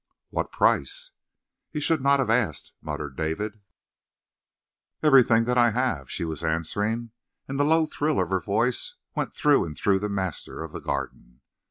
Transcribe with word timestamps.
"What 0.31 0.51
price?" 0.51 1.11
"He 1.69 1.79
should 1.79 2.01
not 2.01 2.17
have 2.17 2.31
asked," 2.31 2.73
muttered 2.81 3.15
David. 3.15 3.59
"Everything 5.03 5.43
that 5.43 5.59
I 5.59 5.69
have," 5.69 6.09
she 6.09 6.25
was 6.25 6.43
answering, 6.43 7.11
and 7.47 7.59
the 7.59 7.63
low 7.63 7.85
thrill 7.85 8.19
of 8.19 8.31
her 8.31 8.41
voice 8.41 8.95
went 9.15 9.31
through 9.31 9.63
and 9.63 9.77
through 9.77 9.99
the 9.99 10.09
master 10.09 10.63
of 10.63 10.71
the 10.71 10.81
Garden. 10.81 11.41